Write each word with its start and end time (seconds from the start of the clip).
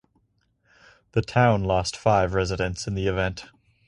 The 1.11 1.21
town 1.21 1.63
lost 1.63 1.95
five 1.95 2.33
residents 2.33 2.87
in 2.87 2.95
the 2.95 3.05
event. 3.05 3.45